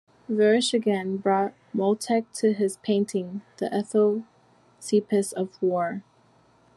Vereshchagin 0.27 1.21
brought 1.21 1.53
Moltke 1.75 2.25
to 2.33 2.53
his 2.53 2.77
painting 2.77 3.41
"The 3.57 3.67
Apotheosis 3.67 5.31
of 5.31 5.61
War". 5.61 6.01